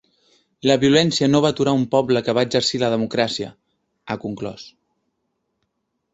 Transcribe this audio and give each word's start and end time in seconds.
“La 0.69 0.77
violència 0.83 1.27
no 1.33 1.41
va 1.45 1.51
aturar 1.53 1.73
un 1.79 1.83
poble 1.91 2.23
que 2.29 2.35
va 2.39 2.45
exercir 2.49 2.81
la 2.85 2.91
democràcia”, 2.95 3.51
ha 4.09 4.19
conclòs. 4.27 4.67